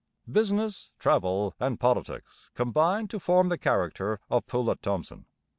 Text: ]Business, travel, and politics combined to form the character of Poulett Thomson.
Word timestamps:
]Business, 0.37 0.89
travel, 0.97 1.53
and 1.59 1.79
politics 1.79 2.49
combined 2.55 3.11
to 3.11 3.19
form 3.19 3.49
the 3.49 3.57
character 3.59 4.19
of 4.31 4.47
Poulett 4.47 4.81
Thomson. 4.81 5.27